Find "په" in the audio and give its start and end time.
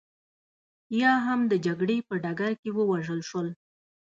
2.07-2.13